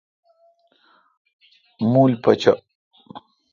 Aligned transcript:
موُل 1.91 2.11
پچہ۔ 2.23 2.53